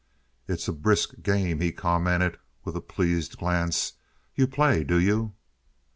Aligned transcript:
"It's 0.47 0.67
a 0.67 0.73
brisk 0.73 1.21
game," 1.21 1.59
he 1.61 1.71
commented, 1.71 2.39
with 2.63 2.75
a 2.75 2.81
pleased 2.81 3.37
glance. 3.37 3.93
"You 4.33 4.47
play, 4.47 4.83
do 4.83 4.97
you?" 4.99 5.33